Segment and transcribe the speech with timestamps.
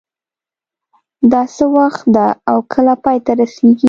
[1.31, 3.79] دا څه وخت ده او کله پای ته رسیږي